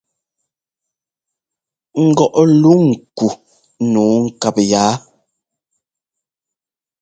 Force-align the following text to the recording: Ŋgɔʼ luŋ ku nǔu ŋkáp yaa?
Ŋgɔʼ 2.07 2.35
luŋ 2.61 2.83
ku 3.17 3.27
nǔu 3.91 4.05
ŋkáp 4.23 4.55
yaa? 4.71 4.93